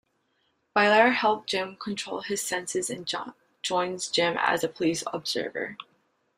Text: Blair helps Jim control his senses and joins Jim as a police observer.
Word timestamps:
Blair 0.73 1.11
helps 1.11 1.51
Jim 1.51 1.75
control 1.75 2.21
his 2.21 2.41
senses 2.41 2.89
and 2.89 3.07
joins 3.61 4.07
Jim 4.07 4.35
as 4.39 4.63
a 4.63 4.67
police 4.67 5.03
observer. 5.13 5.77